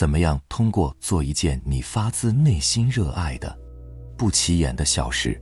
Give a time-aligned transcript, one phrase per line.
[0.00, 3.54] 怎么样通过做一件你发自内心热爱的、
[4.16, 5.38] 不起眼的小事，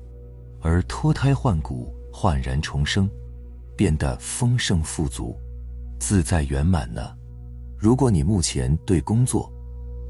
[0.60, 3.08] 而脱胎换骨、焕然重生，
[3.76, 5.38] 变得丰盛富足、
[6.00, 7.16] 自在圆满呢？
[7.78, 9.48] 如果你目前对工作、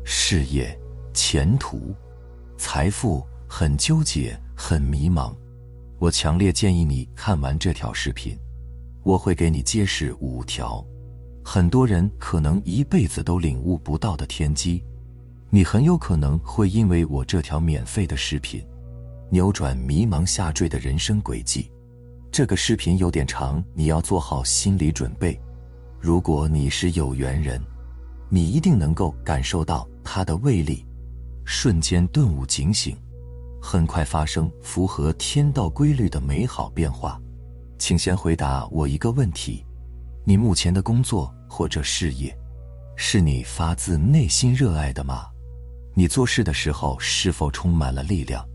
[0.02, 0.74] 事业、
[1.12, 1.94] 前途、
[2.56, 5.36] 财富很纠结、很迷茫，
[5.98, 8.34] 我强烈建议你看完这条视频，
[9.02, 10.82] 我会给你揭示五条。
[11.50, 14.84] 很多人可能一辈子都领悟不到的天机，
[15.48, 18.62] 你很有可能会因为我这条免费的视频，
[19.30, 21.72] 扭转迷茫下坠的人生轨迹。
[22.30, 25.40] 这个视频有点长，你要做好心理准备。
[25.98, 27.58] 如果你是有缘人，
[28.28, 30.84] 你一定能够感受到它的威力，
[31.46, 32.94] 瞬间顿悟警醒，
[33.58, 37.18] 很快发生符合天道规律的美好变化。
[37.78, 39.64] 请先回答我一个问题：
[40.26, 41.34] 你目前的工作？
[41.48, 42.36] 或者事业，
[42.96, 45.26] 是你发自内心热爱的吗？
[45.94, 48.46] 你做事的时候是否充满了力量，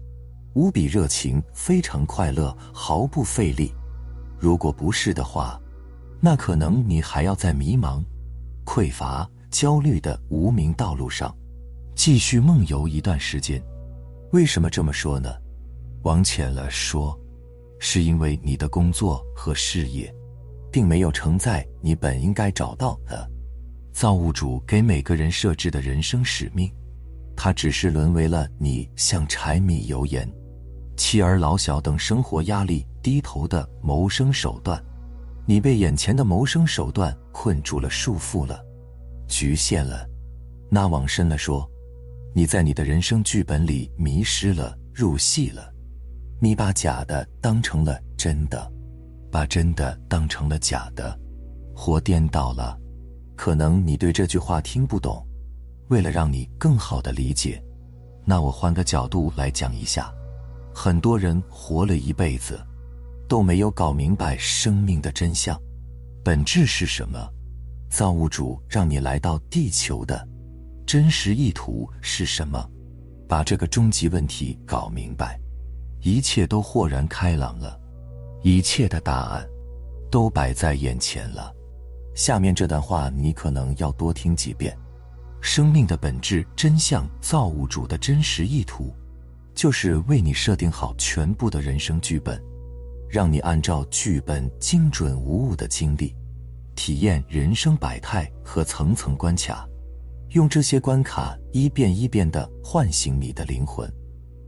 [0.53, 3.73] 无比热情，非常快乐，毫不费力？
[4.39, 5.59] 如果不是的话，
[6.21, 8.01] 那可能你还要在迷茫、
[8.65, 11.35] 匮乏、焦虑的无名道路上
[11.95, 13.61] 继续梦游一段时间。
[14.31, 15.29] 为什么这么说呢？
[16.03, 17.17] 往浅了说，
[17.79, 20.13] 是因为你的工作和事业。
[20.73, 23.29] 并没有承载你本应该找到的，
[23.93, 26.73] 造物主给每个人设置的人生使命，
[27.35, 30.27] 它只是沦为了你像柴米油盐、
[30.97, 34.83] 妻儿老小等生活压力低头的谋生手段。
[35.45, 38.59] 你被眼前的谋生手段困住了、束缚了、
[39.27, 40.09] 局限了。
[40.71, 41.69] 那往深了说，
[42.33, 45.71] 你在你的人生剧本里迷失了、入戏了。
[46.41, 48.72] 你把假的当成了真的。
[49.33, 51.19] 把真的当成了假的，
[51.75, 52.77] 活颠倒了。
[53.35, 55.25] 可能你对这句话听不懂，
[55.89, 57.59] 为了让你更好的理解，
[58.25, 60.13] 那我换个角度来讲一下。
[60.71, 62.63] 很多人活了一辈子，
[63.27, 65.59] 都没有搞明白生命的真相，
[66.23, 67.17] 本质是什么？
[67.89, 70.27] 造物主让你来到地球的
[70.85, 72.69] 真实意图是什么？
[73.27, 75.39] 把这个终极问题搞明白，
[76.01, 77.79] 一切都豁然开朗了。
[78.43, 79.47] 一切的答案
[80.11, 81.51] 都摆在眼前了。
[82.13, 84.77] 下面这段话你可能要多听几遍。
[85.41, 88.93] 生命的本质真相，造物主的真实意图，
[89.55, 92.41] 就是为你设定好全部的人生剧本，
[93.09, 96.15] 让你按照剧本精准无误的经历，
[96.75, 99.67] 体验人生百态和层层关卡，
[100.29, 103.89] 用这些关卡一遍一遍地唤醒你的灵魂，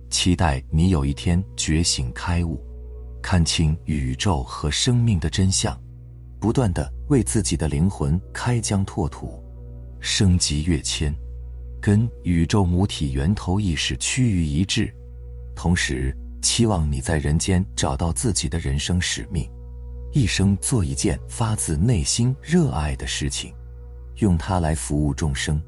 [0.09, 2.62] 期待你有一天觉醒开悟。
[3.28, 5.75] 看清宇宙和生命的真相，
[6.40, 9.44] 不断的为自己的灵魂开疆拓土，
[10.00, 11.12] 升级跃迁，
[11.81, 14.94] 跟宇宙母体源头意识趋于一致。
[15.56, 19.50] 同时，期望你在人间找到自己的人生使命，
[20.13, 23.52] 一生做一件发自内心热爱的事情，
[24.18, 25.59] 用它来服务众生，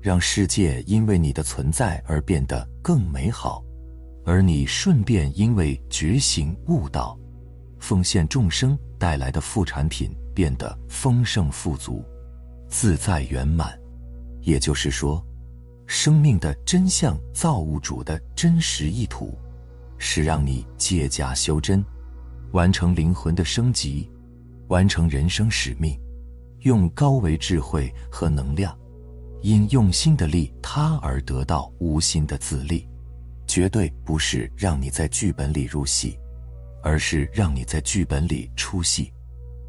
[0.00, 3.62] 让世界因为你的存在而变得更美好。
[4.24, 7.18] 而你顺便因为觉醒悟道，
[7.78, 12.02] 奉献众生带来的副产品变得丰盛富足、
[12.68, 13.78] 自在圆满。
[14.40, 15.24] 也就是说，
[15.86, 19.36] 生命的真相、造物主的真实意图，
[19.98, 21.84] 是让你借假修真，
[22.52, 24.10] 完成灵魂的升级，
[24.68, 25.98] 完成人生使命，
[26.60, 28.74] 用高维智慧和能量，
[29.42, 32.88] 因用心的利他而得到无心的自利。
[33.46, 36.18] 绝对不是让你在剧本里入戏，
[36.82, 39.12] 而是让你在剧本里出戏，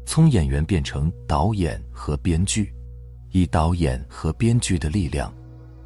[0.04, 2.72] 从演员变成导演和编剧，
[3.30, 5.32] 以导演和编剧的力量，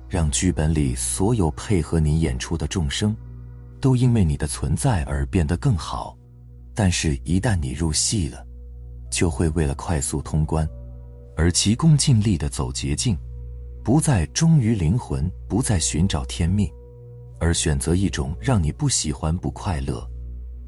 [0.09, 3.15] 让剧本里所有配合你演出的众生，
[3.81, 6.17] 都因为你的存在而变得更好。
[6.75, 8.47] 但是，一旦你入戏了，
[9.11, 10.67] 就会为了快速通关，
[11.37, 13.19] 而急功近利的走捷径，
[13.85, 16.71] 不再忠于灵魂，不再寻找天命。
[17.41, 20.07] 而选择一种让你不喜欢、不快乐、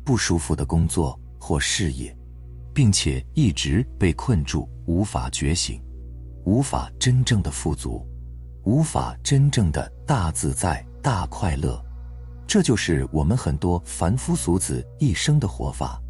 [0.05, 2.17] 不舒服的工作或事业，
[2.73, 5.81] 并且一直被困住，无法觉醒，
[6.45, 8.05] 无法真正的富足，
[8.65, 11.81] 无法真正的大自在、大快乐，
[12.47, 16.01] 这就是我们很多凡夫俗子一生的活法，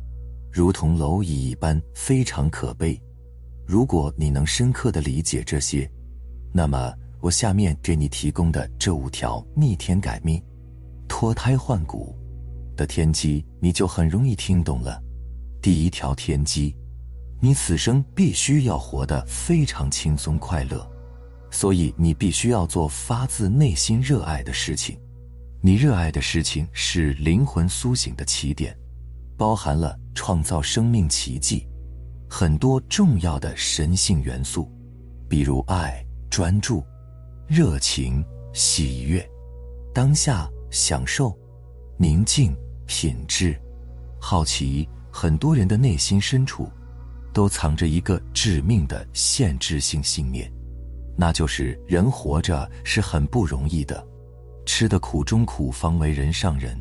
[0.53, 3.01] 如同蝼蚁一般，非常可悲。
[3.67, 5.91] 如果你能深刻的理解这些，
[6.53, 10.43] 那么我下面给你提供的这五条逆天改命。
[11.15, 12.17] 脱胎换骨
[12.75, 14.99] 的天机，你就很容易听懂了。
[15.61, 16.75] 第一条天机，
[17.39, 20.91] 你此生必须要活得非常轻松快乐，
[21.51, 24.99] 所以你必须要做发自内心热爱的事情。
[25.61, 28.75] 你热爱的事情是灵魂苏醒的起点，
[29.37, 31.69] 包含了创造生命奇迹
[32.27, 34.67] 很多重要的神性元素，
[35.29, 36.83] 比如爱、专注、
[37.47, 38.25] 热情、
[38.55, 39.23] 喜悦、
[39.93, 41.33] 当下、享受、
[41.97, 42.53] 宁静、
[42.87, 43.57] 品质、
[44.21, 44.89] 好奇。
[45.15, 46.67] 很多人的内心深处，
[47.35, 50.51] 都藏着一个致命的限制性信念，
[51.19, 54.03] 那就是人活着是很不容易的。
[54.65, 56.75] 吃的苦中苦，方为人上人；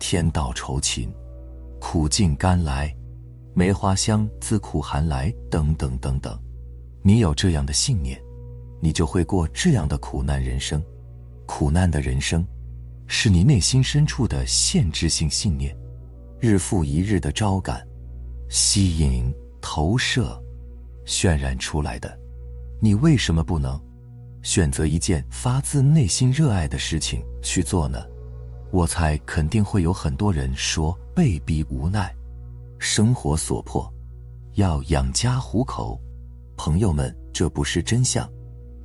[0.00, 1.08] 天道酬勤，
[1.80, 2.92] 苦尽甘来；
[3.54, 6.36] 梅花香自苦寒来，等等等等。
[7.00, 8.20] 你有这样的信念，
[8.80, 10.82] 你就会过这样的苦难人生。
[11.46, 12.44] 苦难的人生，
[13.06, 15.76] 是你内心深处的限制性信念，
[16.40, 17.86] 日复一日的招感、
[18.48, 20.42] 吸引、投射、
[21.06, 22.18] 渲染出来的。
[22.80, 23.80] 你为什么不能？
[24.42, 28.04] 选择一件发自内心热爱的事情去做呢？
[28.72, 32.12] 我猜肯定会有很多人说被逼无奈，
[32.80, 33.88] 生活所迫，
[34.54, 36.00] 要养家糊口。
[36.56, 38.28] 朋友们，这不是真相，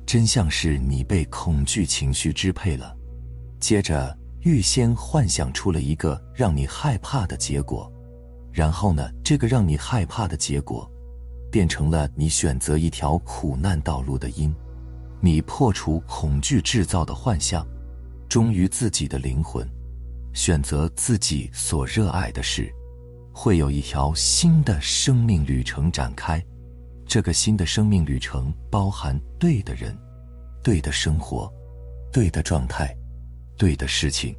[0.06, 2.96] 真相是你被恐惧情绪支配了，
[3.60, 7.92] 接着预先幻想出了一个让你害怕的结果，
[8.52, 10.90] 然后呢，这个让你害怕的结果，
[11.50, 14.54] 变成了你选择一条苦难道路的因。
[15.20, 17.66] 你破除恐惧制造的幻象，
[18.28, 19.68] 忠于自己的灵魂，
[20.32, 22.72] 选择自己所热爱的事，
[23.32, 26.40] 会有一条新的生命旅程展开。
[27.04, 29.96] 这个新的生命旅程包含对的人、
[30.62, 31.52] 对的生活、
[32.12, 32.94] 对的状态、
[33.58, 34.34] 对的事情。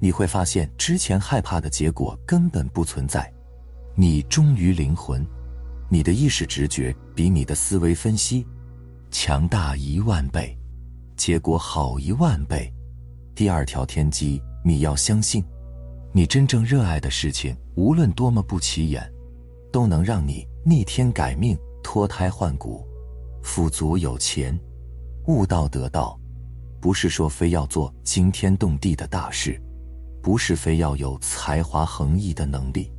[0.00, 3.32] 你会发现，之前害怕的结果根本不存在。
[3.94, 5.26] 你忠于灵魂，
[5.88, 8.46] 你的意识直觉比你的思维分析。
[9.10, 10.54] 强大一万倍，
[11.16, 12.70] 结果好一万倍。
[13.34, 15.42] 第二条天机，你要相信，
[16.12, 19.10] 你真正热爱的事情，无论多么不起眼，
[19.72, 22.86] 都能让你逆天改命、脱胎换骨、
[23.42, 24.58] 富足有钱、
[25.26, 26.17] 悟道得道。
[26.80, 29.60] 不是说非要做惊天动地的大事，
[30.22, 32.92] 不是非要有才华横溢的能力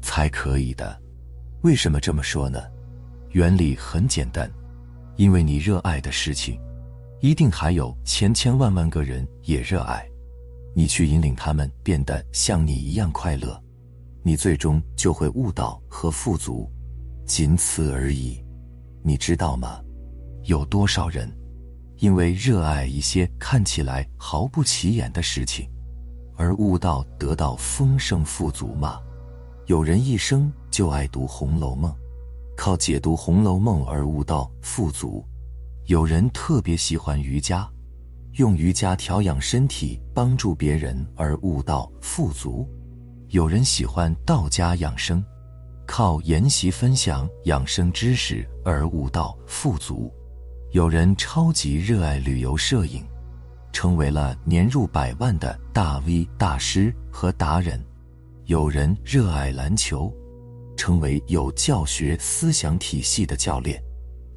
[0.00, 1.00] 才可以的。
[1.62, 2.62] 为什么这么说呢？
[3.30, 4.50] 原理很简单。
[5.16, 6.60] 因为你热爱的事情，
[7.20, 10.08] 一定还有千千万万个人也热爱，
[10.76, 13.60] 你去引领他们变得像你一样快乐，
[14.22, 16.70] 你最终就会悟道和富足，
[17.26, 18.40] 仅此而已。
[19.02, 19.80] 你知道吗？
[20.44, 21.28] 有多少人
[21.98, 25.68] 因为热爱一些看起来毫不起眼的事情，
[26.36, 29.00] 而悟道得到丰盛富足吗？
[29.66, 31.90] 有人一生就爱读《红楼梦》。
[32.56, 35.24] 靠解读《红楼梦》而悟道富足，
[35.86, 37.68] 有人特别喜欢瑜伽，
[38.32, 42.66] 用瑜伽调养身体，帮助别人而悟道富足；
[43.28, 45.24] 有人喜欢道家养生，
[45.86, 50.12] 靠研习分享养生知识而悟道富足；
[50.72, 53.02] 有人超级热爱旅游摄影，
[53.72, 57.80] 成为了年入百万的大 V 大师和达人；
[58.44, 60.12] 有人热爱篮球。
[60.76, 63.82] 成为有教学思想体系的教练，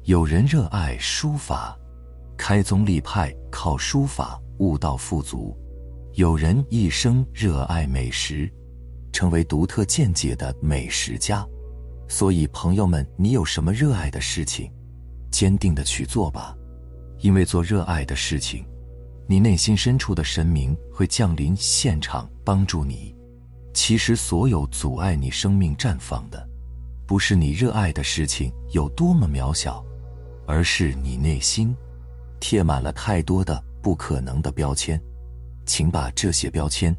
[0.04, 1.78] 有人热爱书法，
[2.36, 5.56] 开宗立派靠书法悟道富足；
[6.14, 8.52] 有人一生热爱美食，
[9.12, 11.46] 成为独特见解的美食家。
[12.08, 14.68] 所以，朋友们，你有什么热爱的事情，
[15.32, 16.54] 坚定的去做吧，
[17.18, 18.64] 因为做热爱的事情，
[19.26, 23.12] 你内心深处的神明会降临现场帮助你。
[23.74, 26.46] 其实，所有阻碍你生命绽放的，
[27.06, 29.82] 不是你热爱的事情有多么渺小，
[30.46, 31.74] 而是你内心
[32.38, 35.00] 贴满了太多的不可能的标签。
[35.64, 36.94] 请把这些标签，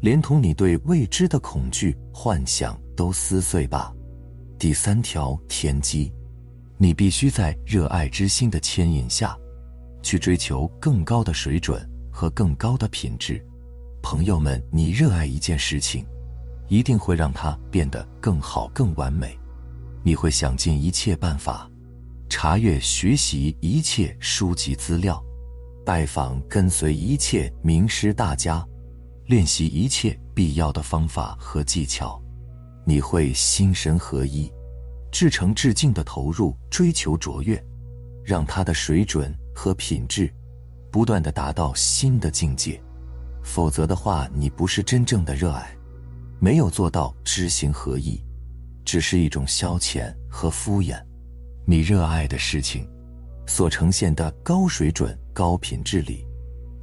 [0.00, 3.92] 连同你对未知的恐惧、幻想都撕碎吧。
[4.58, 6.12] 第三条天机，
[6.84, 9.34] 你必须在热爱之心的牵引下，
[10.02, 13.42] 去追求更高的水准和更高的品质。
[14.02, 16.04] 朋友们，你热爱一件事情，
[16.68, 19.34] 一定会让它变得更好、更完美。
[20.02, 21.66] 你会想尽一切办法，
[22.28, 25.24] 查阅、学习一切书籍资料，
[25.86, 28.62] 拜访、跟随一切名师大家，
[29.24, 32.22] 练习一切必要的方法和技巧。
[32.84, 34.52] 你会心神合一，
[35.14, 37.64] 至诚至敬的投入，追求卓越，
[38.24, 40.28] 让他的水准和品质
[40.90, 42.82] 不断的达到新的境界。
[43.40, 45.72] 否则的话，你不是真正的热爱，
[46.40, 48.20] 没有做到知行合一，
[48.84, 51.00] 只是一种消遣和敷衍。
[51.64, 52.84] 你热爱的事情，
[53.46, 56.26] 所呈现的高水准、高品质里，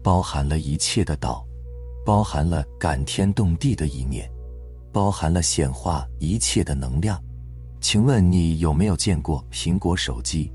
[0.01, 1.45] 包含了一切的道，
[2.05, 4.31] 包含了感天动地的一念，
[4.93, 7.21] 包含了显化一切的能量。
[7.81, 10.53] 请问你有没有见过苹果手机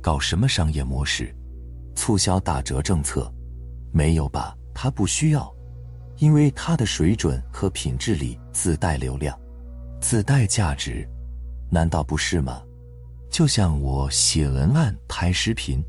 [0.00, 1.34] 搞什么商业模式、
[1.96, 3.30] 促销打折政策？
[3.92, 4.56] 没有吧？
[4.72, 5.52] 它不需要，
[6.18, 9.36] 因为它的水准和品质里自带流量，
[10.00, 11.06] 自带价值，
[11.68, 12.62] 难道不是吗？
[13.28, 15.84] 就像我写文案、拍视频，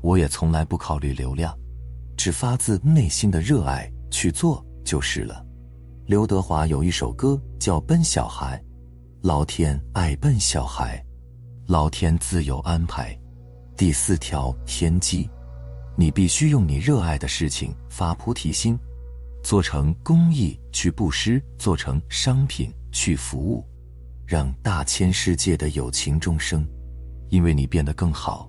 [0.00, 1.54] 我也从来不考虑流量，
[2.16, 5.44] 只发自内心的热爱去做就是了。
[6.06, 8.58] 刘德华有一首歌叫《笨小孩》，
[9.24, 11.02] 老天爱笨小孩，
[11.66, 13.18] 老天自有安排。
[13.74, 15.26] 第四条天机，
[15.96, 18.78] 你必须用你热爱的事情发菩提心，
[19.42, 23.64] 做成公益去布施，做成商品去服务。
[24.26, 26.62] 让大千世界的有情众生，
[27.30, 28.46] 因为你变得更好，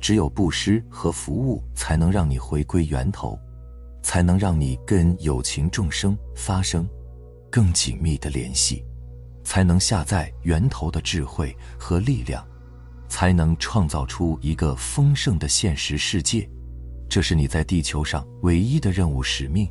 [0.00, 3.38] 只有布施和服务才能让你回归源头，
[4.02, 6.88] 才能让你跟有情众生发生
[7.50, 8.82] 更紧密的联系，
[9.46, 12.44] 才能下载源头的智慧和力量，
[13.08, 16.50] 才能创造出一个丰盛的现实世界。
[17.08, 19.70] 这是你在地球上唯一的任务使命，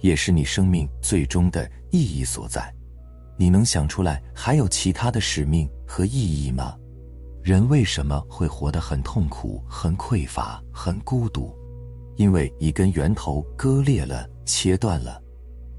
[0.00, 2.74] 也是你生命最终的意义所在。
[3.36, 6.74] 你能想出来还有其他的使命和意义吗？
[7.42, 11.54] 人为什么会活得很痛苦、很匮乏、很孤独？
[12.16, 15.20] 因为一根源头割裂了、切断了，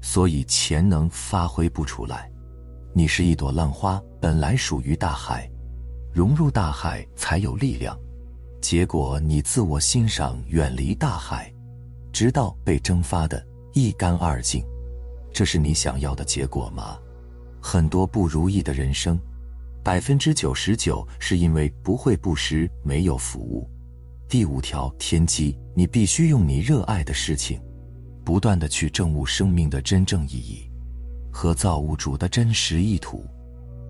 [0.00, 2.30] 所以潜能发挥不出来。
[2.96, 5.50] 你是一朵浪花，本来属于大海，
[6.12, 7.98] 融入大海才有力量。
[8.60, 11.52] 结果你自我欣赏，远离大海，
[12.12, 14.64] 直到被蒸发的一干二净。
[15.32, 16.96] 这是你想要的结果吗？
[17.60, 19.18] 很多不如意的人生，
[19.82, 23.68] 百分之九十九是因为不会布施，没有服务。
[24.28, 27.60] 第五条天机，你必须用你热爱的事情，
[28.24, 30.70] 不断的去证悟生命的真正意义
[31.34, 33.26] 和造物主的真实意图，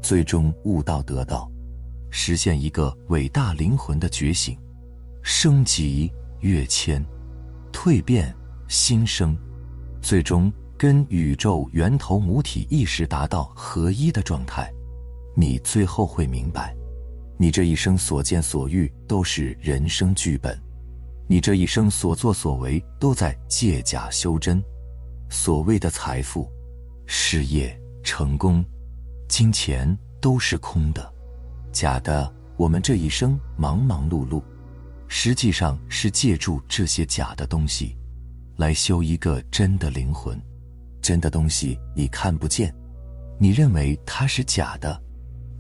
[0.03, 1.47] 最终悟道得道，
[2.11, 4.59] 实现一个伟大灵魂的觉醒、
[5.23, 6.11] 升级、
[6.41, 7.05] 跃迁、
[7.71, 8.35] 蜕变、
[8.67, 9.37] 新生，
[10.01, 10.51] 最终。
[10.77, 14.71] 跟宇宙源头母体意识达到合一的状态，
[15.37, 16.75] 你最后会明白，
[17.39, 20.61] 你这一生所见所遇都是人生剧本，
[21.29, 24.63] 你这一生所作所为都在借假修真。
[25.31, 26.51] 所谓的财富、
[27.07, 28.65] 事业、成功、
[29.29, 31.13] 金钱都是空的、
[31.73, 32.33] 假的。
[32.57, 34.41] 我们这一生忙忙碌碌，
[35.09, 37.97] 实际上是借助这些假的东西，
[38.57, 40.41] 来修一个真的灵魂。
[41.03, 42.73] 真的东西你看不见，
[43.41, 45.03] 你认为它是假的，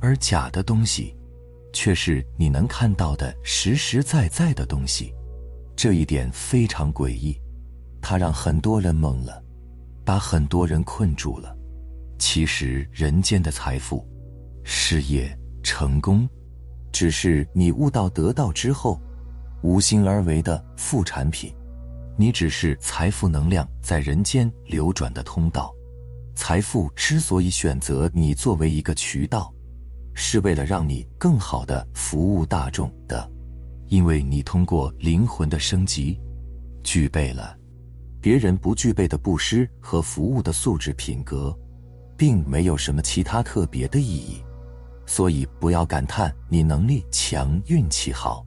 [0.01, 1.17] 而假的东西，
[1.73, 5.13] 却是你能看到的实实在在的东西。
[5.75, 7.37] 这一点非常诡异，
[8.01, 9.44] 它让很多人懵了，
[10.05, 11.57] 把很多人困住了。
[12.19, 14.07] 其实人间的财富、
[14.63, 16.29] 事业、成功，
[16.93, 19.01] 只是你悟道得道之后，
[19.63, 21.53] 无心而为的副产品。
[22.17, 25.75] 你只是财富能量在人间流转的通道，
[26.37, 29.53] 财富之所以选择你作为一个渠道，
[30.15, 33.29] 是为了让你更好的服务大众的，
[33.89, 36.21] 因为你通过灵魂的升级，
[36.85, 37.59] 具备了
[38.25, 41.55] 别人不具备的布施和服务的素质品格，
[42.17, 44.43] 并没有什么其他特别的意义，
[45.05, 48.43] 所以不要感叹你能力强、运气好，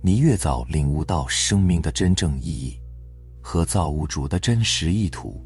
[0.00, 2.80] 你越早领悟到生命的真正意义。
[3.42, 5.44] 和造物主的真实意图，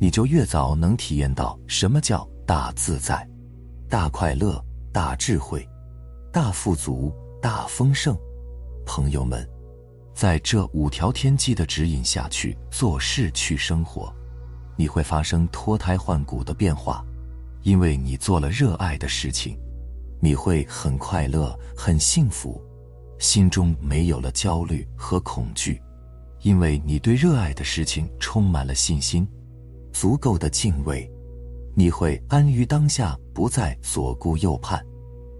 [0.00, 3.28] 你就越早能体验到什么叫大自在、
[3.90, 4.58] 大快乐、
[4.90, 5.68] 大智慧、
[6.32, 8.16] 大富足、大丰盛。
[8.86, 9.46] 朋友们，
[10.14, 14.14] 在这五条天机的指引下去做事去生活，
[14.76, 17.04] 你会发生脱胎换骨的变化，
[17.62, 19.58] 因为你做了热爱的事情，
[20.20, 22.62] 你会很快乐、很幸福，
[23.18, 25.80] 心中没有了焦虑和恐惧。
[26.42, 29.26] 因为你对热爱的事情充满了信心，
[29.92, 31.08] 足够的敬畏，
[31.74, 34.84] 你会安于当下，不再左顾右盼，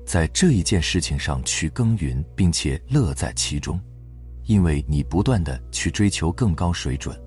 [0.07, 3.81] 在这一件事情上去耕耘，并且乐在其中。
[4.47, 7.19] 因为你不断的去追求更高水准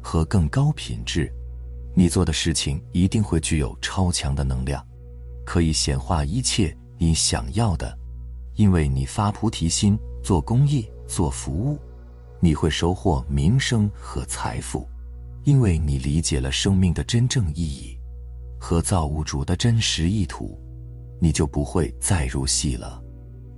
[0.00, 1.32] 和更高品质，
[1.94, 4.84] 你做的事情一定会具有超强的能量，
[5.44, 7.98] 可以显化一切你想要的。
[8.54, 11.78] 因为你发菩提心，做公益，做服务。
[12.38, 14.86] 你会收获名声和财富，
[15.44, 17.96] 因为你理解了生命的真正意义
[18.58, 20.60] 和造物主的真实意图，
[21.20, 23.00] 你就不会再入戏了，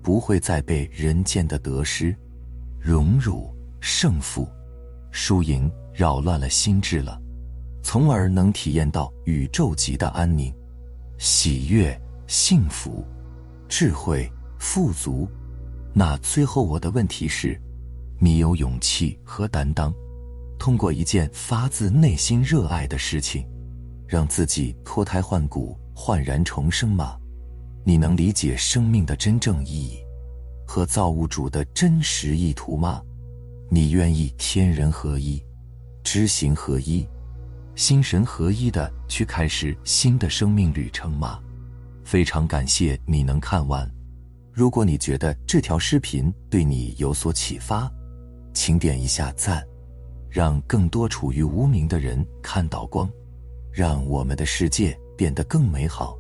[0.03, 2.15] 不会再被人间的得失
[2.85, 3.51] 荣辱、
[3.81, 4.47] 胜负、
[5.11, 7.19] 输赢扰乱了心智了，
[7.83, 10.55] 从而能体验到宇宙级的安宁、
[11.17, 13.03] 喜悦、幸福、
[13.71, 15.27] 智慧、富足。
[15.95, 17.59] 那最后我的问题是：
[18.21, 19.91] 你有勇气和担当，
[20.59, 23.49] 通过一件发自内心热爱的事情，
[24.07, 27.17] 让自己脱胎换骨、焕然重生吗？
[27.83, 30.04] 你能理解生命的真正意义？
[30.67, 33.03] 和造物主的真实意图吗？
[33.71, 35.43] 你愿意天人合一、
[36.03, 37.07] 知行合一、
[37.75, 41.41] 心神合一的去开始新的生命旅程吗？
[42.05, 43.91] 非常感谢你能看完。
[44.53, 47.91] 如果你觉得这条视频对你有所启发，
[48.53, 49.67] 请点一下赞，
[50.31, 53.11] 让更多处于无名的人看到光，
[53.73, 56.17] 让我们的世界变得更美好。